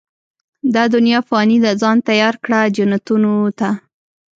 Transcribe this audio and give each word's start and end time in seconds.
دا 0.73 0.83
دنيا 0.95 1.19
فاني 1.29 1.57
ده، 1.63 1.71
ځان 1.81 1.97
تيار 2.09 2.35
کړه، 2.43 2.59
جنتونو 2.75 3.33
ته 3.59 3.69